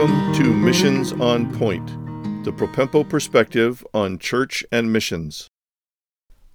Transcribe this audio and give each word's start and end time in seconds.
Welcome 0.00 0.32
to 0.32 0.54
Missions 0.54 1.12
on 1.12 1.54
Point, 1.58 1.86
the 2.42 2.54
Propempo 2.54 3.06
perspective 3.06 3.86
on 3.92 4.16
church 4.16 4.64
and 4.72 4.90
missions. 4.90 5.46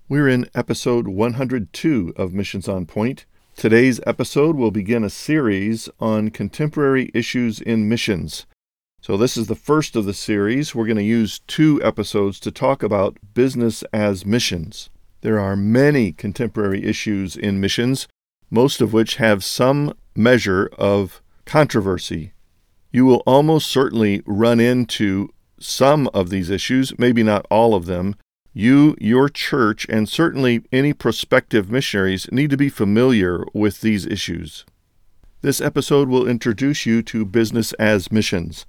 We're 0.10 0.28
in 0.28 0.50
episode 0.56 1.08
102 1.08 2.14
of 2.16 2.34
Missions 2.34 2.68
on 2.68 2.88
Point. 2.88 3.28
Today's 3.56 4.00
episode 4.08 4.56
will 4.56 4.72
begin 4.72 5.04
a 5.04 5.12
series 5.12 5.90
on 6.00 6.32
contemporary 6.32 7.12
issues 7.14 7.62
in 7.62 7.88
missions. 7.88 8.48
So, 9.00 9.16
this 9.16 9.38
is 9.38 9.46
the 9.46 9.54
first 9.54 9.96
of 9.96 10.06
the 10.06 10.14
series. 10.16 10.74
We're 10.74 10.88
going 10.88 10.98
to 10.98 11.04
use 11.04 11.38
two 11.46 11.80
episodes 11.84 12.40
to 12.40 12.52
talk 12.52 12.82
about 12.82 13.20
business 13.36 13.84
as 13.94 14.26
missions. 14.26 14.90
There 15.22 15.40
are 15.40 15.56
many 15.56 16.14
contemporary 16.14 16.84
issues 16.84 17.38
in 17.38 17.62
missions, 17.62 18.08
most 18.50 18.82
of 18.82 18.92
which 18.92 19.18
have 19.18 19.44
some 19.44 19.94
measure 20.16 20.68
of 20.80 21.22
controversy. 21.46 22.32
You 22.96 23.04
will 23.04 23.24
almost 23.26 23.68
certainly 23.68 24.22
run 24.26 24.62
into 24.62 25.28
some 25.60 26.10
of 26.14 26.30
these 26.30 26.50
issues, 26.50 26.98
maybe 26.98 27.24
not 27.24 27.46
all 27.52 27.76
of 27.76 27.88
them. 27.88 28.16
You, 28.54 28.96
your 29.02 29.28
church, 29.28 29.86
and 29.90 30.08
certainly 30.08 30.64
any 30.72 30.94
prospective 30.94 31.70
missionaries 31.70 32.32
need 32.32 32.52
to 32.52 32.56
be 32.56 32.70
familiar 32.70 33.44
with 33.54 33.82
these 33.82 34.06
issues. 34.06 34.64
This 35.42 35.60
episode 35.60 36.08
will 36.08 36.26
introduce 36.26 36.86
you 36.86 37.02
to 37.02 37.26
business 37.26 37.74
as 37.74 38.14
missions. 38.14 38.66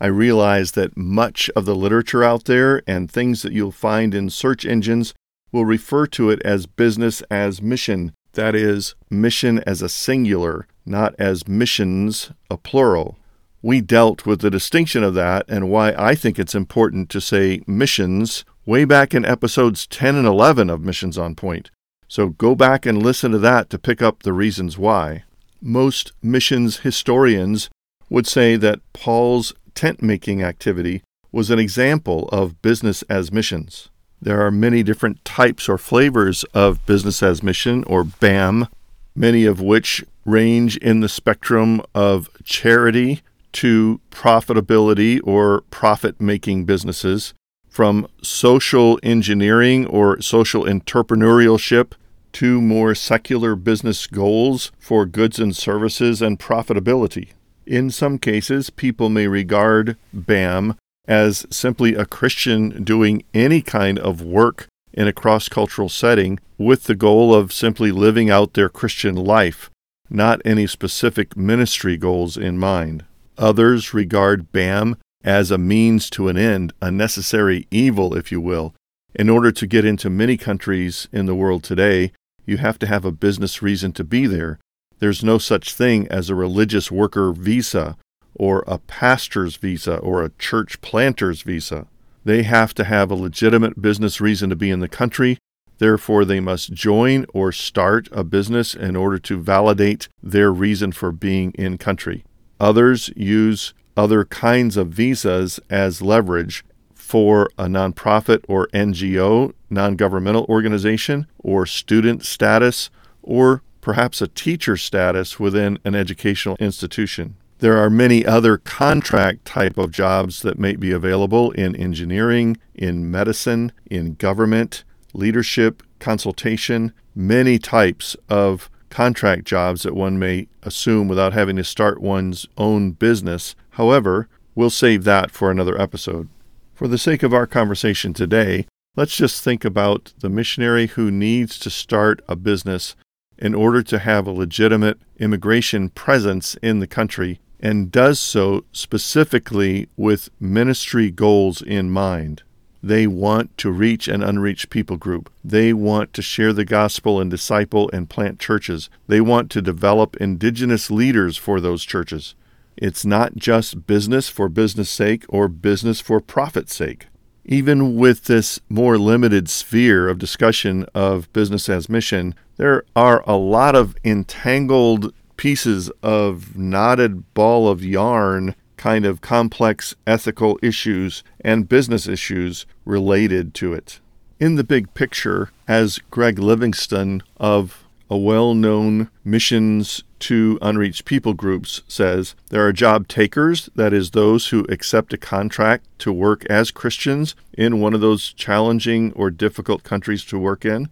I 0.00 0.06
realize 0.06 0.72
that 0.72 0.96
much 0.96 1.48
of 1.54 1.64
the 1.64 1.76
literature 1.76 2.24
out 2.24 2.46
there 2.46 2.82
and 2.84 3.08
things 3.08 3.42
that 3.42 3.52
you'll 3.52 3.70
find 3.70 4.12
in 4.12 4.28
search 4.28 4.66
engines 4.66 5.14
will 5.52 5.64
refer 5.64 6.08
to 6.08 6.30
it 6.30 6.42
as 6.44 6.66
business 6.66 7.22
as 7.30 7.62
mission. 7.62 8.12
That 8.32 8.56
is, 8.56 8.96
mission 9.08 9.60
as 9.68 9.82
a 9.82 9.88
singular, 9.88 10.66
not 10.84 11.14
as 11.16 11.46
missions, 11.46 12.32
a 12.50 12.56
plural. 12.56 13.18
We 13.60 13.80
dealt 13.80 14.24
with 14.24 14.40
the 14.40 14.50
distinction 14.50 15.02
of 15.02 15.14
that 15.14 15.44
and 15.48 15.68
why 15.68 15.92
I 15.92 16.14
think 16.14 16.38
it's 16.38 16.54
important 16.54 17.10
to 17.10 17.20
say 17.20 17.62
missions 17.66 18.44
way 18.64 18.84
back 18.84 19.14
in 19.14 19.24
episodes 19.24 19.86
10 19.86 20.14
and 20.14 20.26
11 20.26 20.70
of 20.70 20.82
Missions 20.82 21.18
on 21.18 21.34
Point. 21.34 21.70
So 22.06 22.28
go 22.28 22.54
back 22.54 22.86
and 22.86 23.02
listen 23.02 23.32
to 23.32 23.38
that 23.38 23.68
to 23.70 23.78
pick 23.78 24.00
up 24.00 24.22
the 24.22 24.32
reasons 24.32 24.78
why. 24.78 25.24
Most 25.60 26.12
missions 26.22 26.78
historians 26.78 27.68
would 28.08 28.26
say 28.26 28.56
that 28.56 28.80
Paul's 28.92 29.52
tent 29.74 30.02
making 30.02 30.42
activity 30.42 31.02
was 31.32 31.50
an 31.50 31.58
example 31.58 32.28
of 32.28 32.62
business 32.62 33.02
as 33.02 33.32
missions. 33.32 33.88
There 34.22 34.40
are 34.44 34.50
many 34.50 34.82
different 34.82 35.24
types 35.24 35.68
or 35.68 35.78
flavors 35.78 36.44
of 36.54 36.84
business 36.86 37.22
as 37.22 37.42
mission 37.42 37.84
or 37.84 38.04
BAM, 38.04 38.68
many 39.14 39.44
of 39.44 39.60
which 39.60 40.04
range 40.24 40.76
in 40.76 41.00
the 41.00 41.08
spectrum 41.08 41.82
of 41.94 42.28
charity 42.44 43.22
to 43.52 44.00
profitability 44.10 45.20
or 45.24 45.62
profit 45.70 46.20
making 46.20 46.64
businesses, 46.64 47.34
from 47.68 48.08
social 48.22 48.98
engineering 49.02 49.86
or 49.86 50.20
social 50.20 50.64
entrepreneurship 50.64 51.92
to 52.32 52.60
more 52.60 52.94
secular 52.94 53.54
business 53.54 54.06
goals 54.06 54.72
for 54.78 55.06
goods 55.06 55.38
and 55.38 55.54
services 55.54 56.20
and 56.20 56.38
profitability. 56.38 57.28
In 57.66 57.90
some 57.90 58.18
cases, 58.18 58.70
people 58.70 59.08
may 59.08 59.26
regard 59.26 59.96
BAM 60.12 60.76
as 61.06 61.46
simply 61.50 61.94
a 61.94 62.04
Christian 62.04 62.82
doing 62.82 63.24
any 63.32 63.62
kind 63.62 63.98
of 63.98 64.22
work 64.22 64.66
in 64.92 65.06
a 65.06 65.12
cross 65.12 65.48
cultural 65.48 65.88
setting 65.88 66.38
with 66.58 66.84
the 66.84 66.94
goal 66.94 67.34
of 67.34 67.52
simply 67.52 67.92
living 67.92 68.30
out 68.30 68.54
their 68.54 68.68
Christian 68.68 69.14
life, 69.14 69.70
not 70.10 70.42
any 70.44 70.66
specific 70.66 71.36
ministry 71.36 71.96
goals 71.96 72.36
in 72.36 72.58
mind. 72.58 73.04
Others 73.38 73.94
regard 73.94 74.52
BAM 74.52 74.96
as 75.24 75.50
a 75.50 75.58
means 75.58 76.10
to 76.10 76.28
an 76.28 76.36
end, 76.36 76.72
a 76.82 76.90
necessary 76.90 77.66
evil, 77.70 78.14
if 78.14 78.30
you 78.30 78.40
will. 78.40 78.74
In 79.14 79.30
order 79.30 79.50
to 79.52 79.66
get 79.66 79.84
into 79.84 80.10
many 80.10 80.36
countries 80.36 81.08
in 81.12 81.26
the 81.26 81.34
world 81.34 81.62
today, 81.62 82.12
you 82.44 82.58
have 82.58 82.78
to 82.80 82.86
have 82.86 83.04
a 83.04 83.12
business 83.12 83.62
reason 83.62 83.92
to 83.92 84.04
be 84.04 84.26
there, 84.26 84.58
there's 85.00 85.22
no 85.22 85.38
such 85.38 85.74
thing 85.74 86.08
as 86.08 86.28
a 86.28 86.34
religious 86.34 86.90
worker 86.90 87.32
visa 87.32 87.96
or 88.34 88.64
a 88.66 88.78
pastor's 88.78 89.56
visa 89.56 89.96
or 89.98 90.22
a 90.22 90.30
church 90.38 90.80
planter's 90.80 91.42
visa. 91.42 91.86
They 92.24 92.42
have 92.42 92.74
to 92.74 92.84
have 92.84 93.10
a 93.10 93.16
legitimate 93.16 93.80
business 93.80 94.20
reason 94.20 94.50
to 94.50 94.56
be 94.56 94.70
in 94.70 94.80
the 94.80 94.88
country. 94.88 95.38
Therefore, 95.78 96.24
they 96.24 96.40
must 96.40 96.72
join 96.72 97.26
or 97.32 97.52
start 97.52 98.08
a 98.10 98.24
business 98.24 98.74
in 98.74 98.96
order 98.96 99.18
to 99.20 99.40
validate 99.40 100.08
their 100.20 100.52
reason 100.52 100.90
for 100.90 101.12
being 101.12 101.52
in 101.52 101.78
country. 101.78 102.24
Others 102.60 103.10
use 103.16 103.74
other 103.96 104.24
kinds 104.24 104.76
of 104.76 104.88
visas 104.88 105.60
as 105.68 106.02
leverage 106.02 106.64
for 106.94 107.48
a 107.58 107.64
nonprofit 107.64 108.44
or 108.48 108.68
NGO, 108.68 109.52
non 109.70 109.96
governmental 109.96 110.44
organization, 110.48 111.26
or 111.38 111.66
student 111.66 112.24
status, 112.24 112.90
or 113.22 113.62
perhaps 113.80 114.20
a 114.20 114.28
teacher 114.28 114.76
status 114.76 115.40
within 115.40 115.78
an 115.84 115.94
educational 115.94 116.56
institution. 116.60 117.36
There 117.60 117.78
are 117.78 117.90
many 117.90 118.24
other 118.24 118.56
contract 118.58 119.44
type 119.44 119.78
of 119.78 119.90
jobs 119.90 120.42
that 120.42 120.58
may 120.58 120.76
be 120.76 120.92
available 120.92 121.50
in 121.52 121.74
engineering, 121.74 122.56
in 122.74 123.10
medicine, 123.10 123.72
in 123.90 124.14
government, 124.14 124.84
leadership, 125.12 125.82
consultation, 125.98 126.92
many 127.16 127.58
types 127.58 128.16
of 128.28 128.70
contract 128.90 129.44
jobs 129.44 129.82
that 129.82 129.94
one 129.94 130.18
may 130.18 130.48
assume 130.62 131.08
without 131.08 131.32
having 131.32 131.56
to 131.56 131.64
start 131.64 132.00
one's 132.00 132.46
own 132.56 132.92
business. 132.92 133.54
However, 133.70 134.28
we'll 134.54 134.70
save 134.70 135.04
that 135.04 135.30
for 135.30 135.50
another 135.50 135.80
episode. 135.80 136.28
For 136.74 136.88
the 136.88 136.98
sake 136.98 137.22
of 137.22 137.34
our 137.34 137.46
conversation 137.46 138.12
today, 138.12 138.66
let's 138.96 139.16
just 139.16 139.42
think 139.42 139.64
about 139.64 140.12
the 140.20 140.28
missionary 140.28 140.88
who 140.88 141.10
needs 141.10 141.58
to 141.60 141.70
start 141.70 142.20
a 142.28 142.36
business 142.36 142.94
in 143.38 143.54
order 143.54 143.82
to 143.82 143.98
have 143.98 144.26
a 144.26 144.32
legitimate 144.32 144.98
immigration 145.18 145.90
presence 145.90 146.56
in 146.62 146.80
the 146.80 146.86
country 146.86 147.40
and 147.60 147.90
does 147.90 148.18
so 148.18 148.64
specifically 148.72 149.88
with 149.96 150.28
ministry 150.40 151.10
goals 151.10 151.62
in 151.62 151.90
mind. 151.90 152.42
They 152.82 153.06
want 153.06 153.56
to 153.58 153.70
reach 153.70 154.06
an 154.06 154.22
unreached 154.22 154.70
people 154.70 154.96
group. 154.96 155.30
They 155.44 155.72
want 155.72 156.14
to 156.14 156.22
share 156.22 156.52
the 156.52 156.64
gospel 156.64 157.20
and 157.20 157.30
disciple 157.30 157.90
and 157.92 158.08
plant 158.08 158.38
churches. 158.38 158.88
They 159.08 159.20
want 159.20 159.50
to 159.50 159.62
develop 159.62 160.16
indigenous 160.16 160.90
leaders 160.90 161.36
for 161.36 161.60
those 161.60 161.84
churches. 161.84 162.34
It's 162.76 163.04
not 163.04 163.34
just 163.34 163.86
business 163.86 164.28
for 164.28 164.48
business 164.48 164.88
sake 164.88 165.24
or 165.28 165.48
business 165.48 166.00
for 166.00 166.20
profit 166.20 166.70
sake. 166.70 167.08
Even 167.44 167.96
with 167.96 168.24
this 168.24 168.60
more 168.68 168.98
limited 168.98 169.48
sphere 169.48 170.08
of 170.08 170.18
discussion 170.18 170.86
of 170.94 171.32
business 171.32 171.68
as 171.68 171.88
mission, 171.88 172.34
there 172.56 172.84
are 172.94 173.24
a 173.26 173.36
lot 173.36 173.74
of 173.74 173.96
entangled 174.04 175.12
pieces 175.36 175.90
of 176.02 176.56
knotted 176.56 177.32
ball 177.34 177.68
of 177.68 177.82
yarn 177.82 178.54
kind 178.78 179.04
of 179.04 179.20
complex 179.20 179.94
ethical 180.06 180.58
issues 180.62 181.22
and 181.40 181.68
business 181.68 182.06
issues 182.06 182.64
related 182.84 183.52
to 183.54 183.74
it. 183.74 184.00
In 184.40 184.54
the 184.54 184.64
big 184.64 184.94
picture, 184.94 185.50
as 185.66 185.98
Greg 186.10 186.38
Livingstone 186.38 187.22
of 187.36 187.84
a 188.10 188.16
well 188.16 188.54
known 188.54 189.10
missions 189.24 190.02
to 190.20 190.58
unreached 190.62 191.04
people 191.04 191.34
groups 191.34 191.82
says 191.86 192.34
there 192.48 192.66
are 192.66 192.72
job 192.72 193.08
takers, 193.08 193.68
that 193.74 193.92
is, 193.92 194.12
those 194.12 194.48
who 194.48 194.64
accept 194.68 195.12
a 195.12 195.18
contract 195.18 195.86
to 195.98 196.12
work 196.12 196.44
as 196.46 196.70
Christians 196.70 197.34
in 197.52 197.80
one 197.80 197.94
of 197.94 198.00
those 198.00 198.32
challenging 198.32 199.12
or 199.12 199.30
difficult 199.30 199.82
countries 199.82 200.24
to 200.24 200.38
work 200.38 200.64
in. 200.64 200.88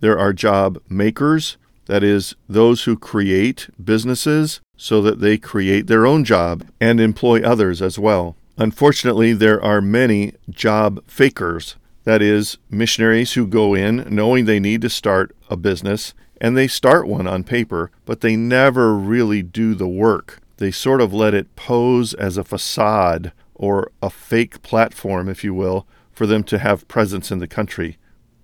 There 0.00 0.18
are 0.18 0.32
job 0.32 0.80
makers, 0.88 1.56
that 1.86 2.02
is, 2.02 2.34
those 2.48 2.84
who 2.84 2.96
create 2.96 3.68
businesses 3.82 4.60
so 4.82 5.02
that 5.02 5.20
they 5.20 5.36
create 5.36 5.88
their 5.88 6.06
own 6.06 6.24
job 6.24 6.66
and 6.80 6.98
employ 6.98 7.42
others 7.42 7.82
as 7.82 7.98
well. 7.98 8.34
Unfortunately, 8.56 9.34
there 9.34 9.62
are 9.62 9.82
many 9.82 10.32
job 10.48 11.04
fakers, 11.06 11.76
that 12.04 12.22
is, 12.22 12.56
missionaries 12.70 13.34
who 13.34 13.46
go 13.46 13.74
in 13.74 14.06
knowing 14.08 14.46
they 14.46 14.58
need 14.58 14.80
to 14.80 14.88
start 14.88 15.36
a 15.50 15.56
business 15.56 16.14
and 16.40 16.56
they 16.56 16.66
start 16.66 17.06
one 17.06 17.26
on 17.26 17.44
paper, 17.44 17.90
but 18.06 18.22
they 18.22 18.36
never 18.36 18.94
really 18.96 19.42
do 19.42 19.74
the 19.74 19.86
work. 19.86 20.40
They 20.56 20.70
sort 20.70 21.02
of 21.02 21.12
let 21.12 21.34
it 21.34 21.54
pose 21.56 22.14
as 22.14 22.38
a 22.38 22.44
facade 22.44 23.32
or 23.54 23.92
a 24.02 24.08
fake 24.08 24.62
platform, 24.62 25.28
if 25.28 25.44
you 25.44 25.52
will, 25.52 25.86
for 26.10 26.26
them 26.26 26.42
to 26.44 26.58
have 26.58 26.88
presence 26.88 27.30
in 27.30 27.38
the 27.38 27.46
country. 27.46 27.98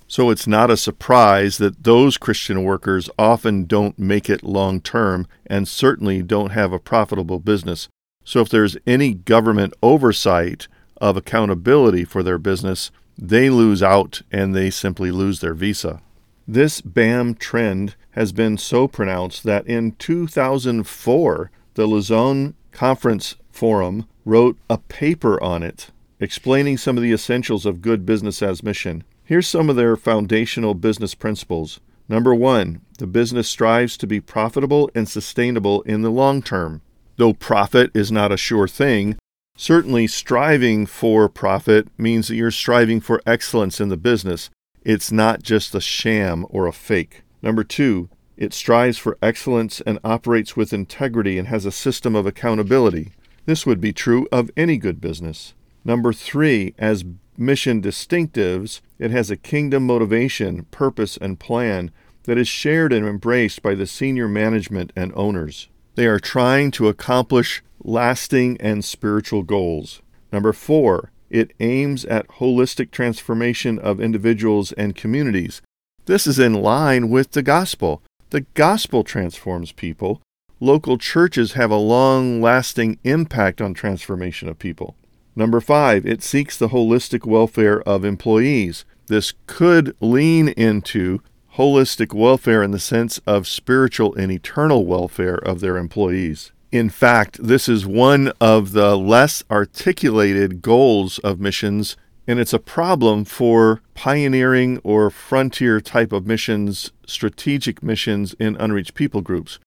So 0.08 0.30
it's 0.30 0.46
not 0.46 0.70
a 0.70 0.76
surprise 0.76 1.58
that 1.58 1.82
those 1.82 2.16
Christian 2.16 2.62
workers 2.62 3.10
often 3.18 3.64
don't 3.64 3.98
make 3.98 4.30
it 4.30 4.44
long 4.44 4.80
term 4.80 5.26
and 5.46 5.66
certainly 5.66 6.22
don't 6.22 6.52
have 6.52 6.72
a 6.72 6.78
profitable 6.78 7.40
business. 7.40 7.88
So 8.24 8.40
if 8.40 8.48
there's 8.48 8.76
any 8.86 9.14
government 9.14 9.74
oversight 9.82 10.68
of 11.00 11.16
accountability 11.16 12.04
for 12.04 12.22
their 12.22 12.38
business, 12.38 12.90
they 13.18 13.50
lose 13.50 13.82
out 13.82 14.22
and 14.30 14.54
they 14.54 14.70
simply 14.70 15.10
lose 15.10 15.40
their 15.40 15.54
visa. 15.54 16.02
This 16.46 16.80
BAM 16.80 17.34
trend 17.34 17.96
has 18.12 18.32
been 18.32 18.58
so 18.58 18.86
pronounced 18.86 19.42
that 19.42 19.66
in 19.66 19.92
2004, 19.92 21.50
the 21.74 21.86
Lausanne 21.86 22.54
Conference 22.70 23.36
Forum 23.50 24.06
wrote 24.24 24.56
a 24.70 24.78
paper 24.78 25.42
on 25.42 25.62
it, 25.62 25.90
explaining 26.20 26.78
some 26.78 26.96
of 26.96 27.02
the 27.02 27.12
essentials 27.12 27.66
of 27.66 27.82
good 27.82 28.06
business 28.06 28.42
as 28.42 28.62
mission. 28.62 29.02
Here's 29.26 29.48
some 29.48 29.68
of 29.68 29.74
their 29.74 29.96
foundational 29.96 30.74
business 30.74 31.16
principles. 31.16 31.80
Number 32.08 32.32
one, 32.32 32.80
the 32.98 33.08
business 33.08 33.48
strives 33.48 33.96
to 33.96 34.06
be 34.06 34.20
profitable 34.20 34.88
and 34.94 35.08
sustainable 35.08 35.82
in 35.82 36.02
the 36.02 36.10
long 36.10 36.42
term. 36.42 36.80
Though 37.16 37.32
profit 37.32 37.90
is 37.92 38.12
not 38.12 38.30
a 38.30 38.36
sure 38.36 38.68
thing, 38.68 39.16
certainly 39.56 40.06
striving 40.06 40.86
for 40.86 41.28
profit 41.28 41.88
means 41.98 42.28
that 42.28 42.36
you're 42.36 42.52
striving 42.52 43.00
for 43.00 43.20
excellence 43.26 43.80
in 43.80 43.88
the 43.88 43.96
business. 43.96 44.48
It's 44.84 45.10
not 45.10 45.42
just 45.42 45.74
a 45.74 45.80
sham 45.80 46.46
or 46.48 46.68
a 46.68 46.72
fake. 46.72 47.24
Number 47.42 47.64
two, 47.64 48.08
it 48.36 48.54
strives 48.54 48.96
for 48.96 49.18
excellence 49.20 49.80
and 49.80 49.98
operates 50.04 50.56
with 50.56 50.72
integrity 50.72 51.36
and 51.36 51.48
has 51.48 51.66
a 51.66 51.72
system 51.72 52.14
of 52.14 52.26
accountability. 52.26 53.10
This 53.44 53.66
would 53.66 53.80
be 53.80 53.92
true 53.92 54.28
of 54.30 54.52
any 54.56 54.76
good 54.76 55.00
business. 55.00 55.54
Number 55.84 56.12
three, 56.12 56.74
as 56.78 57.04
mission 57.36 57.82
distinctives, 57.82 58.80
it 58.98 59.10
has 59.10 59.30
a 59.30 59.36
kingdom 59.36 59.86
motivation, 59.86 60.64
purpose, 60.70 61.16
and 61.16 61.38
plan 61.38 61.90
that 62.24 62.38
is 62.38 62.48
shared 62.48 62.92
and 62.92 63.06
embraced 63.06 63.62
by 63.62 63.74
the 63.74 63.86
senior 63.86 64.28
management 64.28 64.92
and 64.96 65.12
owners. 65.14 65.68
They 65.94 66.06
are 66.06 66.20
trying 66.20 66.70
to 66.72 66.88
accomplish 66.88 67.62
lasting 67.82 68.56
and 68.60 68.84
spiritual 68.84 69.42
goals. 69.42 70.02
Number 70.32 70.52
four, 70.52 71.12
it 71.30 71.52
aims 71.60 72.04
at 72.04 72.28
holistic 72.28 72.90
transformation 72.90 73.78
of 73.78 74.00
individuals 74.00 74.72
and 74.72 74.94
communities. 74.94 75.62
This 76.06 76.26
is 76.26 76.38
in 76.38 76.54
line 76.54 77.08
with 77.08 77.32
the 77.32 77.42
gospel. 77.42 78.02
The 78.30 78.42
gospel 78.54 79.04
transforms 79.04 79.72
people. 79.72 80.20
Local 80.60 80.98
churches 80.98 81.52
have 81.52 81.70
a 81.70 81.76
long 81.76 82.40
lasting 82.40 82.98
impact 83.04 83.60
on 83.60 83.74
transformation 83.74 84.48
of 84.48 84.58
people. 84.58 84.96
Number 85.38 85.60
five, 85.60 86.06
it 86.06 86.22
seeks 86.22 86.56
the 86.56 86.70
holistic 86.70 87.26
welfare 87.26 87.82
of 87.82 88.06
employees. 88.06 88.86
This 89.08 89.34
could 89.46 89.94
lean 90.00 90.48
into 90.48 91.20
holistic 91.56 92.14
welfare 92.14 92.62
in 92.62 92.70
the 92.70 92.78
sense 92.78 93.18
of 93.26 93.46
spiritual 93.46 94.14
and 94.14 94.32
eternal 94.32 94.86
welfare 94.86 95.36
of 95.36 95.60
their 95.60 95.76
employees. 95.76 96.52
In 96.72 96.88
fact, 96.88 97.38
this 97.42 97.68
is 97.68 97.86
one 97.86 98.32
of 98.40 98.72
the 98.72 98.96
less 98.96 99.44
articulated 99.50 100.62
goals 100.62 101.18
of 101.18 101.38
missions, 101.38 101.98
and 102.26 102.40
it's 102.40 102.54
a 102.54 102.58
problem 102.58 103.26
for 103.26 103.82
pioneering 103.94 104.80
or 104.82 105.10
frontier 105.10 105.82
type 105.82 106.12
of 106.12 106.26
missions, 106.26 106.92
strategic 107.06 107.82
missions 107.82 108.34
in 108.40 108.56
unreached 108.56 108.94
people 108.94 109.20
groups. 109.20 109.58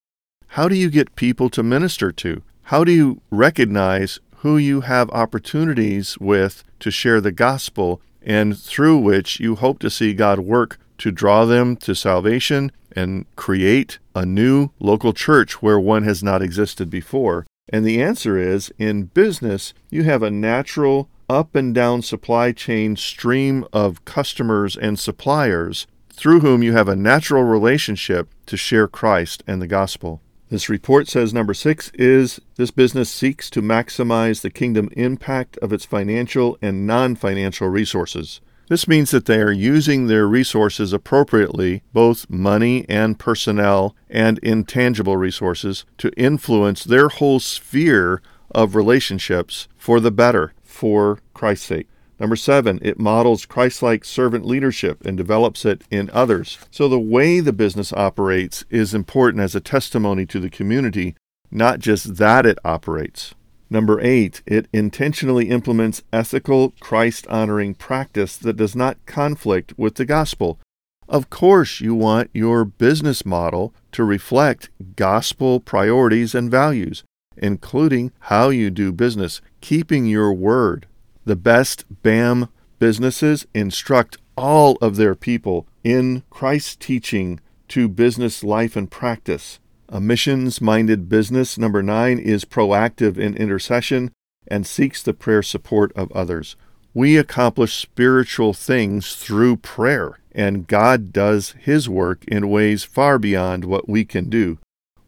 How 0.53 0.67
do 0.67 0.75
you 0.75 0.89
get 0.89 1.15
people 1.15 1.49
to 1.51 1.61
minister 1.61 2.11
to? 2.11 2.41
How 2.63 2.83
do 2.83 2.91
you 2.91 3.21
recognize 3.31 4.19
who 4.39 4.57
you 4.57 4.81
have 4.81 5.09
opportunities 5.09 6.17
with 6.17 6.63
to 6.79 6.89
share 6.89 7.19
the 7.19 7.31
gospel 7.31 8.01
and 8.21 8.57
through 8.57 8.97
which 8.97 9.39
you 9.39 9.55
hope 9.55 9.79
to 9.79 9.89
see 9.89 10.13
God 10.13 10.39
work 10.39 10.77
to 10.97 11.11
draw 11.11 11.45
them 11.45 11.75
to 11.77 11.93
salvation 11.93 12.71
and 12.93 13.25
create 13.35 13.99
a 14.15 14.25
new 14.25 14.69
local 14.79 15.13
church 15.13 15.61
where 15.61 15.79
one 15.79 16.03
has 16.03 16.23
not 16.23 16.41
existed 16.41 16.89
before? 16.89 17.45
And 17.71 17.85
the 17.85 18.01
answer 18.01 18.37
is 18.37 18.71
in 18.77 19.03
business, 19.05 19.73
you 19.89 20.03
have 20.03 20.23
a 20.23 20.31
natural 20.31 21.09
up 21.29 21.53
and 21.55 21.75
down 21.75 22.01
supply 22.01 22.51
chain 22.51 22.95
stream 22.95 23.65
of 23.71 24.03
customers 24.05 24.75
and 24.75 24.97
suppliers 24.97 25.85
through 26.11 26.39
whom 26.39 26.63
you 26.63 26.73
have 26.73 26.87
a 26.87 26.95
natural 26.95 27.43
relationship 27.43 28.29
to 28.45 28.57
share 28.57 28.87
Christ 28.87 29.43
and 29.45 29.61
the 29.61 29.67
gospel. 29.67 30.21
This 30.49 30.67
report 30.67 31.07
says 31.07 31.31
number 31.31 31.53
six 31.53 31.91
is 31.93 32.41
this 32.55 32.71
business 32.71 33.11
seeks 33.11 33.51
to 33.51 33.61
maximize 33.61 34.41
the 34.41 34.49
kingdom 34.49 34.89
impact 34.93 35.57
of 35.59 35.71
its 35.71 35.85
financial 35.85 36.57
and 36.59 36.87
non 36.87 37.15
financial 37.15 37.67
resources. 37.67 38.41
This 38.67 38.87
means 38.87 39.11
that 39.11 39.25
they 39.25 39.39
are 39.39 39.51
using 39.51 40.07
their 40.07 40.27
resources 40.27 40.91
appropriately, 40.91 41.83
both 41.93 42.29
money 42.29 42.83
and 42.89 43.19
personnel 43.19 43.95
and 44.09 44.39
intangible 44.39 45.17
resources, 45.17 45.85
to 45.99 46.11
influence 46.17 46.83
their 46.83 47.09
whole 47.09 47.39
sphere 47.39 48.21
of 48.49 48.75
relationships 48.75 49.67
for 49.77 49.99
the 49.99 50.11
better, 50.11 50.53
for 50.63 51.19
Christ's 51.35 51.67
sake. 51.67 51.87
Number 52.19 52.35
seven, 52.35 52.79
it 52.81 52.99
models 52.99 53.45
Christ 53.45 53.81
like 53.81 54.03
servant 54.03 54.45
leadership 54.45 55.05
and 55.05 55.15
develops 55.15 55.63
it 55.63 55.83
in 55.89 56.09
others. 56.11 56.57
So 56.69 56.89
the 56.89 56.99
way 56.99 57.39
the 57.39 57.53
business 57.53 57.93
operates 57.93 58.65
is 58.69 58.93
important 58.93 59.41
as 59.41 59.55
a 59.55 59.61
testimony 59.61 60.25
to 60.25 60.39
the 60.39 60.49
community, 60.49 61.15
not 61.49 61.79
just 61.79 62.17
that 62.17 62.45
it 62.45 62.59
operates. 62.65 63.33
Number 63.69 64.01
eight, 64.01 64.41
it 64.45 64.67
intentionally 64.73 65.49
implements 65.49 66.01
ethical, 66.11 66.73
Christ 66.79 67.27
honoring 67.27 67.75
practice 67.75 68.35
that 68.37 68.57
does 68.57 68.75
not 68.75 68.97
conflict 69.05 69.73
with 69.77 69.95
the 69.95 70.05
gospel. 70.05 70.59
Of 71.07 71.29
course, 71.29 71.79
you 71.79 71.95
want 71.95 72.31
your 72.33 72.65
business 72.65 73.25
model 73.25 73.73
to 73.93 74.03
reflect 74.03 74.69
gospel 74.95 75.59
priorities 75.59 76.35
and 76.35 76.51
values, 76.51 77.03
including 77.37 78.11
how 78.21 78.49
you 78.49 78.69
do 78.69 78.91
business, 78.91 79.41
keeping 79.61 80.05
your 80.05 80.33
word, 80.33 80.87
the 81.29 81.35
best 81.35 81.85
BAM 82.01 82.49
businesses 82.79 83.45
instruct 83.53 84.17
all 84.35 84.79
of 84.81 84.95
their 84.95 85.13
people 85.13 85.67
in 85.83 86.23
Christ's 86.31 86.75
teaching 86.75 87.39
to 87.67 87.87
business 87.87 88.43
life 88.43 88.75
and 88.75 88.89
practice. 88.89 89.59
A 89.89 90.01
missions 90.01 90.59
minded 90.59 91.07
business, 91.07 91.55
number 91.55 91.83
nine, 91.83 92.17
is 92.17 92.45
proactive 92.45 93.19
in 93.19 93.37
intercession 93.37 94.11
and 94.47 94.65
seeks 94.65 95.03
the 95.03 95.13
prayer 95.13 95.43
support 95.43 95.93
of 95.95 96.11
others. 96.13 96.55
We 96.95 97.15
accomplish 97.15 97.75
spiritual 97.75 98.53
things 98.53 99.13
through 99.13 99.57
prayer, 99.57 100.17
and 100.31 100.65
God 100.65 101.13
does 101.13 101.51
His 101.59 101.87
work 101.87 102.25
in 102.25 102.49
ways 102.49 102.83
far 102.83 103.19
beyond 103.19 103.65
what 103.65 103.87
we 103.87 104.03
can 104.03 104.31
do. 104.31 104.57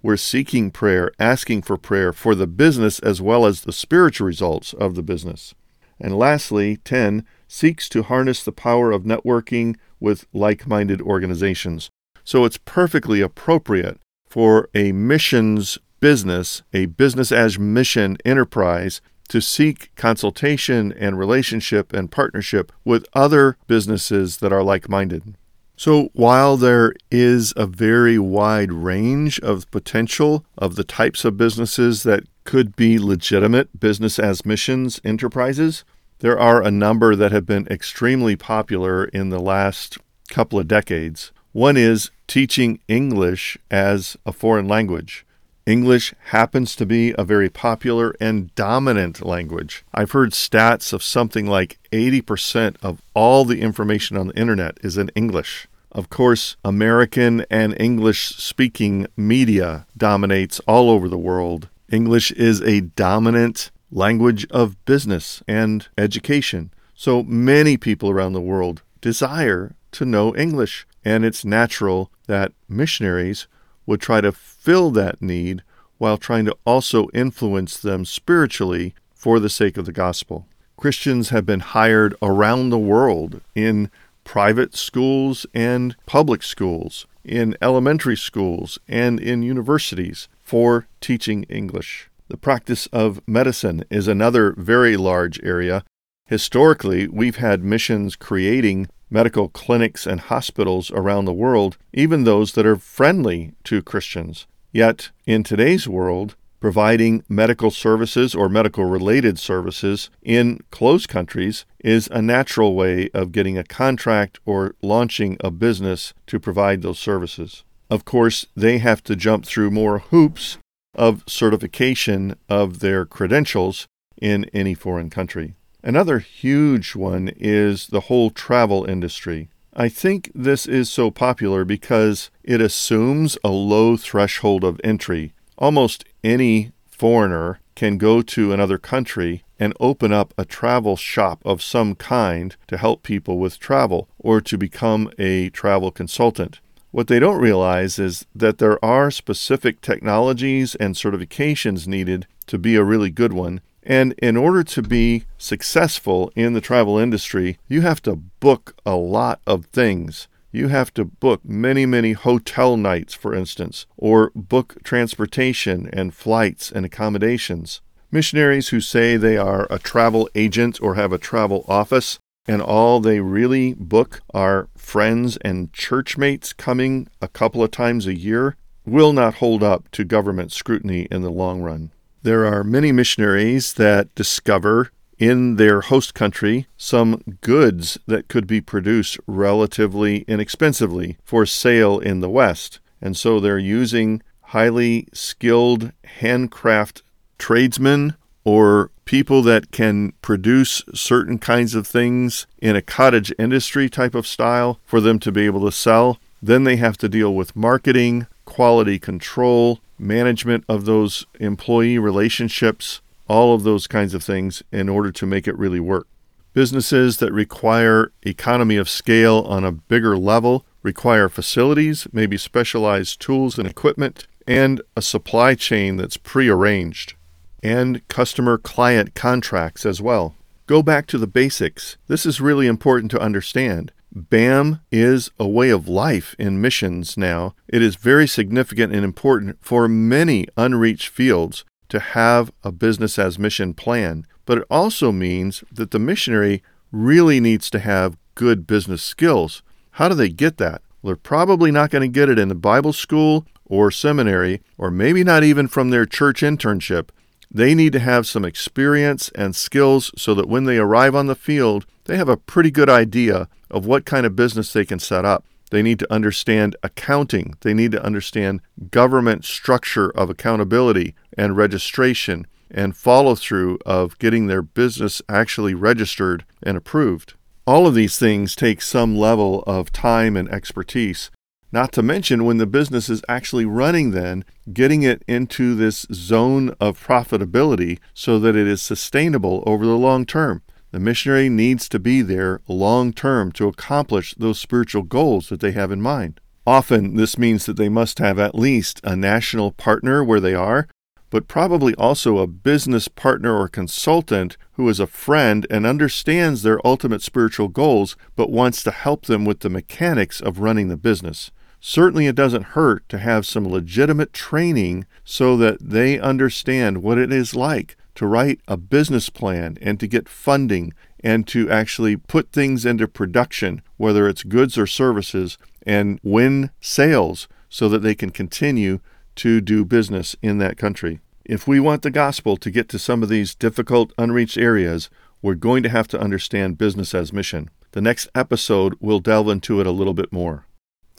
We're 0.04 0.18
seeking 0.18 0.70
prayer, 0.70 1.12
asking 1.18 1.64
for 1.64 1.78
prayer 1.78 2.14
for 2.14 2.36
the 2.36 2.46
business 2.46 3.00
as 3.00 3.20
well 3.24 3.44
as 3.44 3.62
the 3.62 3.74
spiritual 3.74 4.28
results 4.28 4.74
of 4.74 4.94
the 4.94 5.02
business. 5.02 5.56
And 6.02 6.18
lastly, 6.18 6.78
10 6.78 7.26
seeks 7.48 7.88
to 7.90 8.04
harness 8.04 8.44
the 8.44 8.52
power 8.52 8.92
of 8.92 9.04
networking 9.04 9.76
with 10.00 10.26
like 10.34 10.68
minded 10.68 11.02
organizations. 11.02 11.90
So 12.24 12.44
it's 12.46 12.58
perfectly 12.58 13.22
appropriate 13.22 14.00
for 14.28 14.70
a 14.74 14.92
missions 14.92 15.78
business, 16.00 16.64
a 16.74 16.88
business 16.88 17.32
as 17.32 17.60
mission 17.60 18.18
enterprise, 18.26 19.02
to 19.30 19.40
seek 19.40 19.96
consultation 19.96 20.92
and 20.92 21.18
relationship 21.18 21.94
and 21.94 22.12
partnership 22.12 22.72
with 22.84 23.06
other 23.14 23.58
businesses 23.68 24.38
that 24.38 24.52
are 24.52 24.64
like 24.64 24.90
minded. 24.90 25.36
So, 25.78 26.10
while 26.14 26.58
there 26.58 26.94
is 27.10 27.54
a 27.56 27.66
very 27.66 28.20
wide 28.20 28.72
range 28.72 29.40
of 29.40 29.72
potential 29.72 30.46
of 30.58 30.76
the 30.76 30.84
types 30.84 31.26
of 31.26 31.38
businesses 31.38 32.04
that 32.04 32.24
could 32.44 32.76
be 32.76 33.00
legitimate 33.00 33.80
business 33.80 34.20
as 34.20 34.46
missions 34.46 35.00
enterprises, 35.04 35.84
there 36.22 36.40
are 36.40 36.62
a 36.62 36.72
number 36.72 37.16
that 37.16 37.32
have 37.32 37.46
been 37.46 37.68
extremely 37.68 38.36
popular 38.36 39.06
in 39.06 39.30
the 39.30 39.40
last 39.40 39.98
couple 40.30 40.60
of 40.60 40.68
decades. 40.68 41.32
One 41.52 41.76
is 41.76 42.12
teaching 42.28 42.80
English 42.88 43.58
as 43.70 44.16
a 44.26 44.32
foreign 44.32 44.68
language. 44.68 45.26
English 45.66 46.14
happens 46.26 46.76
to 46.76 46.86
be 46.86 47.14
a 47.18 47.24
very 47.24 47.50
popular 47.50 48.16
and 48.20 48.54
dominant 48.56 49.26
language. 49.26 49.84
I've 49.94 50.12
heard 50.12 50.32
stats 50.32 50.94
of 50.94 51.04
something 51.04 51.48
like 51.48 51.80
80% 51.92 52.78
of 52.82 53.02
all 53.14 53.44
the 53.44 53.62
information 53.62 54.16
on 54.16 54.28
the 54.28 54.40
internet 54.40 54.78
is 54.82 54.98
in 54.98 55.10
English. 55.10 55.68
Of 55.92 56.10
course, 56.10 56.56
American 56.64 57.46
and 57.50 57.80
English 57.80 58.36
speaking 58.38 59.08
media 59.18 59.86
dominates 59.98 60.60
all 60.62 60.90
over 60.90 61.10
the 61.10 61.18
world. 61.18 61.68
English 61.92 62.32
is 62.32 62.62
a 62.62 62.82
dominant 62.82 63.72
language 63.92 64.48
of 64.50 64.84
business 64.86 65.44
and 65.48 65.88
education. 65.98 66.72
So 66.96 67.24
many 67.24 67.78
people 67.78 68.10
around 68.10 68.34
the 68.34 68.42
world 68.42 68.82
desire 69.02 69.76
to 69.92 70.06
know 70.06 70.36
English, 70.36 70.88
and 71.04 71.26
it's 71.26 71.44
natural 71.44 72.12
that 72.28 72.54
missionaries 72.70 73.48
would 73.86 74.02
try 74.02 74.22
to 74.22 74.32
fill 74.32 74.92
that 74.92 75.22
need 75.22 75.64
while 75.98 76.18
trying 76.18 76.46
to 76.46 76.58
also 76.66 77.08
influence 77.14 77.78
them 77.78 78.06
spiritually 78.06 78.96
for 79.14 79.40
the 79.40 79.50
sake 79.50 79.78
of 79.78 79.86
the 79.86 79.92
gospel. 79.92 80.48
Christians 80.78 81.30
have 81.30 81.46
been 81.46 81.60
hired 81.60 82.16
around 82.22 82.70
the 82.70 82.80
world 82.80 83.42
in 83.54 83.92
private 84.24 84.76
schools 84.76 85.46
and 85.54 85.96
public 86.06 86.42
schools, 86.42 87.06
in 87.24 87.56
elementary 87.62 88.18
schools, 88.18 88.80
and 88.88 89.20
in 89.20 89.44
universities 89.44 90.28
for 90.42 90.88
teaching 91.00 91.44
English. 91.44 92.10
The 92.32 92.38
practice 92.38 92.88
of 92.94 93.22
medicine 93.28 93.84
is 93.90 94.08
another 94.08 94.54
very 94.58 94.96
large 94.96 95.38
area. 95.44 95.84
Historically, 96.28 97.06
we've 97.06 97.36
had 97.36 97.62
missions 97.62 98.16
creating 98.16 98.88
medical 99.10 99.50
clinics 99.50 100.08
and 100.08 100.22
hospitals 100.22 100.92
around 100.92 101.26
the 101.26 101.34
world, 101.34 101.78
even 101.92 102.24
those 102.24 102.54
that 102.54 102.66
are 102.66 102.78
friendly 102.78 103.52
to 103.66 103.82
Christians. 103.82 104.48
Yet, 104.72 105.12
in 105.26 105.44
today's 105.44 105.90
world, 105.90 106.38
providing 106.62 107.26
medical 107.28 107.70
services 107.70 108.34
or 108.34 108.48
medical 108.48 108.86
related 108.86 109.38
services 109.38 110.10
in 110.24 110.62
closed 110.72 111.10
countries 111.10 111.66
is 111.80 112.08
a 112.14 112.22
natural 112.22 112.76
way 112.76 113.10
of 113.14 113.34
getting 113.34 113.58
a 113.58 113.66
contract 113.66 114.40
or 114.46 114.74
launching 114.82 115.36
a 115.42 115.52
business 115.52 116.14
to 116.28 116.40
provide 116.40 116.82
those 116.82 116.98
services. 116.98 117.66
Of 117.90 118.06
course, 118.06 118.46
they 118.56 118.78
have 118.78 119.04
to 119.04 119.18
jump 119.18 119.46
through 119.46 119.72
more 119.72 120.00
hoops 120.00 120.60
of 120.96 121.24
certification 121.28 122.36
of 122.50 122.80
their 122.80 123.06
credentials 123.06 123.88
in 124.22 124.46
any 124.54 124.74
foreign 124.74 125.10
country. 125.10 125.56
Another 125.84 126.20
huge 126.20 126.96
one 126.96 127.32
is 127.38 127.88
the 127.88 128.02
whole 128.02 128.30
travel 128.30 128.86
industry. 128.86 129.50
I 129.74 129.90
think 129.90 130.32
this 130.36 130.66
is 130.66 130.92
so 130.92 131.10
popular 131.10 131.64
because 131.64 132.30
it 132.44 132.62
assumes 132.62 133.38
a 133.44 133.50
low 133.50 133.98
threshold 133.98 134.64
of 134.64 134.82
entry. 134.84 135.34
Almost 135.58 136.04
any 136.24 136.72
foreigner 136.86 137.60
can 137.76 137.98
go 137.98 138.22
to 138.22 138.52
another 138.52 138.78
country 138.78 139.44
and 139.60 139.74
open 139.80 140.12
up 140.12 140.34
a 140.38 140.46
travel 140.46 140.96
shop 140.96 141.42
of 141.46 141.62
some 141.62 141.96
kind 141.96 142.56
to 142.68 142.78
help 142.78 143.02
people 143.02 143.40
with 143.40 143.60
travel 143.60 144.10
or 144.20 144.42
to 144.42 144.58
become 144.58 145.12
a 145.18 145.50
travel 145.50 145.90
consultant. 145.90 146.60
What 146.92 147.08
they 147.08 147.20
don't 147.20 147.42
realize 147.42 147.98
is 147.98 148.26
that 148.36 148.58
there 148.58 148.84
are 148.84 149.10
specific 149.12 149.80
technologies 149.80 150.76
and 150.76 150.94
certifications 150.94 151.88
needed 151.88 152.28
to 152.48 152.58
be 152.58 152.76
a 152.76 152.84
really 152.84 153.10
good 153.10 153.32
one, 153.32 153.62
and 153.82 154.12
in 154.18 154.36
order 154.36 154.62
to 154.64 154.82
be 154.82 155.24
successful 155.38 156.34
in 156.36 156.52
the 156.52 156.60
travel 156.60 156.98
industry, 156.98 157.58
you 157.70 157.80
have 157.82 158.02
to 158.02 158.18
book 158.18 158.76
a 158.86 158.96
lot 158.96 159.40
of 159.48 159.66
things. 159.68 160.28
You 160.52 160.68
have 160.68 160.94
to 160.96 161.06
book 161.06 161.46
many, 161.46 161.86
many 161.86 162.12
hotel 162.12 162.76
nights, 162.76 163.14
for 163.14 163.34
instance, 163.34 163.86
or 163.96 164.32
book 164.36 164.84
transportation 164.84 165.90
and 165.94 166.14
flights 166.14 166.74
and 166.74 166.86
accommodations. 166.86 167.80
Missionaries 168.12 168.70
who 168.70 168.82
say 168.82 169.16
they 169.16 169.38
are 169.38 169.66
a 169.70 169.80
travel 169.80 170.30
agent 170.36 170.82
or 170.82 170.96
have 170.96 171.14
a 171.14 171.18
travel 171.18 171.64
office 171.70 172.20
and 172.52 172.62
all 172.62 173.00
they 173.00 173.22
really 173.22 173.74
book 173.76 174.20
are 174.34 174.68
friends 174.76 175.38
and 175.38 175.72
churchmates 175.72 176.52
coming 176.52 177.08
a 177.22 177.30
couple 177.30 177.64
of 177.64 177.72
times 177.72 178.06
a 178.06 178.20
year 178.20 178.58
will 178.86 179.14
not 179.14 179.36
hold 179.36 179.64
up 179.64 179.90
to 179.92 180.04
government 180.04 180.52
scrutiny 180.52 181.08
in 181.10 181.22
the 181.22 181.30
long 181.30 181.62
run. 181.62 181.92
There 182.24 182.46
are 182.46 182.66
many 182.66 182.92
missionaries 182.92 183.76
that 183.76 184.14
discover 184.16 184.92
in 185.18 185.56
their 185.56 185.80
host 185.80 186.14
country 186.14 186.68
some 186.76 187.24
goods 187.40 187.98
that 188.06 188.28
could 188.28 188.48
be 188.48 188.60
produced 188.60 189.18
relatively 189.28 190.26
inexpensively 190.28 191.18
for 191.24 191.46
sale 191.46 192.00
in 192.00 192.20
the 192.20 192.30
West. 192.30 192.82
And 193.02 193.16
so 193.16 193.40
they're 193.40 193.58
using 193.58 194.22
highly 194.48 195.08
skilled 195.14 195.94
handcraft 196.04 197.02
tradesmen 197.38 198.18
or 198.44 198.90
people 199.06 199.42
that 199.42 199.72
can 199.72 200.14
produce 200.22 200.84
certain 200.94 201.38
kinds 201.38 201.76
of 201.76 201.86
things 201.86 202.48
in 202.60 202.76
a 202.76 202.82
cottage 202.82 203.34
industry 203.38 203.90
type 203.90 204.16
of 204.16 204.28
style 204.28 204.80
for 204.86 205.02
them 205.02 205.20
to 205.20 205.32
be 205.32 205.46
able 205.46 205.66
to 205.66 205.72
sell. 205.72 206.18
Then 206.42 206.64
they 206.64 206.78
have 206.78 206.98
to 206.98 207.10
deal 207.10 207.34
with 207.36 207.56
marketing, 207.56 208.28
quality 208.46 208.98
control, 208.98 209.80
management 210.00 210.64
of 210.68 210.86
those 210.86 211.26
employee 211.40 212.00
relationships, 212.00 213.02
all 213.28 213.54
of 213.54 213.64
those 213.64 213.88
kinds 213.88 214.14
of 214.14 214.24
things 214.24 214.64
in 214.72 214.90
order 214.90 215.12
to 215.12 215.26
make 215.26 215.48
it 215.48 215.58
really 215.58 215.80
work. 215.80 216.08
Businesses 216.54 217.18
that 217.18 217.32
require 217.32 218.12
economy 218.24 218.76
of 218.76 218.90
scale 218.90 219.46
on 219.48 219.64
a 219.64 219.72
bigger 219.72 220.18
level 220.18 220.66
require 220.84 221.30
facilities, 221.30 222.08
maybe 222.12 222.38
specialized 222.38 223.22
tools 223.22 223.58
and 223.58 223.68
equipment, 223.70 224.28
and 224.48 224.82
a 224.98 225.02
supply 225.02 225.56
chain 225.56 225.96
that's 225.96 226.18
prearranged, 226.18 227.14
and 227.64 228.08
customer 228.08 228.58
client 228.58 229.16
contracts 229.16 229.86
as 229.86 230.02
well. 230.02 230.36
Go 230.68 230.82
back 230.82 231.08
to 231.08 231.18
the 231.18 231.28
basics. 231.28 231.98
This 232.08 232.26
is 232.26 232.42
really 232.42 232.68
important 232.68 233.12
to 233.12 233.22
understand. 233.22 233.92
BAM 234.14 234.82
is 234.92 235.32
a 235.40 235.48
way 235.48 235.70
of 235.70 235.88
life 235.88 236.36
in 236.38 236.62
missions 236.62 237.18
now. 237.18 237.56
It 237.68 237.82
is 237.82 237.96
very 237.96 238.28
significant 238.28 238.94
and 238.94 239.06
important 239.06 239.58
for 239.62 239.88
many 239.88 240.48
unreached 240.58 241.08
fields 241.08 241.64
to 241.90 242.00
have 242.00 242.52
a 242.64 242.72
business 242.72 243.18
as 243.18 243.40
mission 243.40 243.74
plan, 243.74 244.26
but 244.46 244.58
it 244.58 244.68
also 244.70 245.12
means 245.12 245.64
that 245.72 245.92
the 245.92 246.00
missionary 246.00 246.62
really 246.92 247.40
needs 247.40 247.70
to 247.70 247.80
have 247.80 248.18
good 248.36 248.68
business 248.68 249.02
skills. 249.02 249.62
How 249.92 250.10
do 250.10 250.16
they 250.16 250.30
get 250.30 250.58
that? 250.58 250.82
Well, 251.02 251.12
they're 251.12 251.16
probably 251.16 251.72
not 251.72 251.90
going 251.90 252.02
to 252.02 252.20
get 252.20 252.30
it 252.30 252.40
in 252.40 252.50
the 252.50 252.56
Bible 252.56 252.94
school 252.94 253.46
or 253.66 253.92
seminary, 253.92 254.62
or 254.78 254.92
maybe 254.92 255.24
not 255.24 255.44
even 255.44 255.68
from 255.68 255.90
their 255.90 256.06
church 256.06 256.42
internship. 256.42 257.10
They 257.54 257.76
need 257.76 257.92
to 257.94 258.00
have 258.00 258.26
some 258.26 258.46
experience 258.46 259.30
and 259.36 259.54
skills 259.56 260.12
so 260.16 260.34
that 260.36 260.48
when 260.48 260.64
they 260.64 260.78
arrive 260.78 261.14
on 261.14 261.28
the 261.28 261.36
field, 261.36 261.86
they 262.06 262.16
have 262.16 262.30
a 262.30 262.38
pretty 262.38 262.72
good 262.72 262.90
idea 262.90 263.50
of 263.70 263.86
what 263.86 264.06
kind 264.06 264.26
of 264.26 264.38
business 264.38 264.72
they 264.72 264.86
can 264.86 265.00
set 265.00 265.26
up. 265.26 265.44
They 265.70 265.82
need 265.82 266.00
to 266.00 266.14
understand 266.14 266.78
accounting. 266.82 267.56
They 267.62 267.74
need 267.74 267.92
to 267.92 268.04
understand 268.04 268.62
government 268.90 269.44
structure 269.44 270.10
of 270.12 270.30
accountability 270.30 271.14
and 271.38 271.58
registration 271.58 272.48
and 272.70 272.96
follow 272.96 273.36
through 273.36 273.80
of 273.86 274.18
getting 274.18 274.48
their 274.48 274.62
business 274.62 275.22
actually 275.28 275.74
registered 275.74 276.46
and 276.64 276.78
approved. 276.78 277.34
All 277.68 277.86
of 277.86 277.96
these 277.96 278.18
things 278.18 278.56
take 278.56 278.82
some 278.82 279.16
level 279.18 279.64
of 279.68 279.92
time 279.92 280.38
and 280.38 280.50
expertise. 280.50 281.30
Not 281.74 281.94
to 281.94 282.04
mention, 282.04 282.44
when 282.44 282.58
the 282.58 282.66
business 282.66 283.10
is 283.10 283.22
actually 283.30 283.64
running, 283.64 284.12
then 284.12 284.44
getting 284.74 285.04
it 285.04 285.24
into 285.26 285.74
this 285.74 286.06
zone 286.14 286.76
of 286.82 287.02
profitability 287.02 288.00
so 288.14 288.40
that 288.40 288.58
it 288.58 288.68
is 288.68 288.82
sustainable 288.82 289.64
over 289.66 289.86
the 289.86 289.96
long 289.96 290.26
term. 290.26 290.64
The 290.92 291.00
missionary 291.00 291.48
needs 291.48 291.88
to 291.88 292.00
be 292.00 292.22
there 292.22 292.60
long 292.68 293.14
term 293.14 293.54
to 293.54 293.70
accomplish 293.70 294.36
those 294.36 294.60
spiritual 294.60 295.04
goals 295.04 295.48
that 295.48 295.62
they 295.62 295.72
have 295.72 295.92
in 295.94 296.02
mind. 296.02 296.42
Often, 296.68 297.16
this 297.16 297.38
means 297.38 297.66
that 297.66 297.78
they 297.78 297.88
must 297.88 298.20
have 298.20 298.38
at 298.38 298.54
least 298.54 299.00
a 299.06 299.16
national 299.16 299.72
partner 299.72 300.22
where 300.26 300.42
they 300.42 300.54
are, 300.54 300.90
but 301.30 301.48
probably 301.48 301.96
also 301.96 302.40
a 302.40 302.48
business 302.48 303.08
partner 303.08 303.58
or 303.58 303.70
consultant 303.70 304.58
who 304.74 304.90
is 304.90 305.00
a 305.00 305.08
friend 305.08 305.66
and 305.70 305.86
understands 305.86 306.62
their 306.62 306.86
ultimate 306.86 307.22
spiritual 307.22 307.70
goals, 307.70 308.18
but 308.36 308.52
wants 308.52 308.84
to 308.84 308.92
help 308.92 309.28
them 309.28 309.46
with 309.46 309.62
the 309.62 309.70
mechanics 309.70 310.42
of 310.42 310.60
running 310.60 310.90
the 310.90 310.98
business. 310.98 311.50
Certainly, 311.84 312.28
it 312.28 312.36
doesn't 312.36 312.78
hurt 312.78 313.10
to 313.10 313.18
have 313.18 313.46
some 313.46 313.68
legitimate 313.68 314.34
training 314.34 315.08
so 315.24 315.58
that 315.58 315.80
they 315.82 316.20
understand 316.20 317.02
what 317.02 317.18
it 317.18 317.34
is 317.34 317.56
like 317.56 317.98
to 318.14 318.28
write 318.28 318.62
a 318.68 318.78
business 318.78 319.30
plan 319.30 319.80
and 319.82 320.00
to 320.00 320.08
get 320.08 320.30
funding 320.30 320.94
and 321.24 321.48
to 321.48 321.70
actually 321.72 322.16
put 322.16 322.52
things 322.52 322.86
into 322.86 323.08
production, 323.08 323.82
whether 323.98 324.28
it's 324.28 324.44
goods 324.44 324.78
or 324.78 324.86
services, 324.86 325.58
and 325.86 326.20
win 326.22 326.70
sales 326.80 327.48
so 327.68 327.90
that 327.90 328.04
they 328.04 328.14
can 328.14 328.30
continue 328.30 329.00
to 329.36 329.60
do 329.60 329.84
business 329.84 330.36
in 330.44 330.60
that 330.60 330.78
country. 330.78 331.20
If 331.46 331.68
we 331.68 331.80
want 331.80 332.04
the 332.04 332.12
gospel 332.12 332.58
to 332.58 332.70
get 332.70 332.90
to 332.90 333.00
some 333.00 333.24
of 333.24 333.30
these 333.30 333.56
difficult, 333.56 334.14
unreached 334.20 334.58
areas, 334.58 335.10
we're 335.42 335.56
going 335.56 335.82
to 335.82 335.90
have 335.90 336.08
to 336.10 336.20
understand 336.20 336.78
business 336.78 337.16
as 337.16 337.34
mission. 337.34 337.72
The 337.94 338.02
next 338.02 338.30
episode 338.36 338.96
will 339.00 339.20
delve 339.20 339.50
into 339.50 339.80
it 339.82 339.88
a 339.88 339.92
little 339.92 340.14
bit 340.14 340.32
more. 340.32 340.68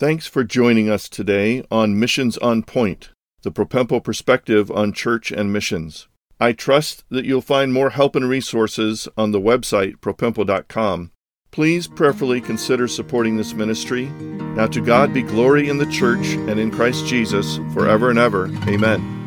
Thanks 0.02 0.26
for 0.26 0.42
joining 0.42 0.90
us 0.90 1.08
today 1.08 1.62
on 1.70 1.96
Missions 1.96 2.36
on 2.38 2.64
Point, 2.64 3.10
the 3.42 3.52
Propempo 3.52 4.02
perspective 4.02 4.68
on 4.68 4.92
church 4.92 5.30
and 5.30 5.52
missions. 5.52 6.08
I 6.40 6.54
trust 6.54 7.04
that 7.10 7.24
you'll 7.24 7.40
find 7.40 7.72
more 7.72 7.90
help 7.90 8.16
and 8.16 8.28
resources 8.28 9.06
on 9.16 9.30
the 9.30 9.40
website 9.40 9.98
propempo.com. 9.98 11.12
Please 11.52 11.86
prayerfully 11.86 12.40
consider 12.40 12.88
supporting 12.88 13.36
this 13.36 13.54
ministry. 13.54 14.06
Now 14.56 14.66
to 14.66 14.80
God 14.80 15.14
be 15.14 15.22
glory 15.22 15.68
in 15.68 15.78
the 15.78 15.86
church 15.86 16.26
and 16.26 16.58
in 16.58 16.72
Christ 16.72 17.06
Jesus 17.06 17.58
forever 17.72 18.10
and 18.10 18.18
ever. 18.18 18.46
Amen. 18.66 19.21